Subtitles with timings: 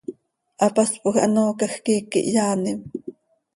[0.63, 2.79] Hapaspoj hanoocaj quih iiqui hyaanim.